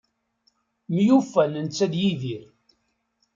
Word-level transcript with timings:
Myufan 0.93 1.51
netta 1.63 1.85
d 1.91 1.93
Yidir. 2.01 2.43